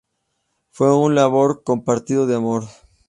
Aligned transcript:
Fue 0.71 0.95
una 0.97 1.13
labor 1.13 1.61
compartida 1.63 2.25
de 2.25 2.33
amor. 2.35 2.63